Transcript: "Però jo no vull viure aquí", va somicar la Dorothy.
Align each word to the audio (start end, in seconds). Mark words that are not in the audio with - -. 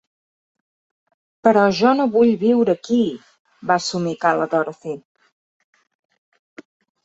"Però 1.47 1.65
jo 1.81 1.91
no 1.99 2.07
vull 2.15 2.33
viure 2.45 2.75
aquí", 2.79 2.99
va 3.75 3.79
somicar 3.91 4.35
la 4.43 4.51
Dorothy. 4.57 4.99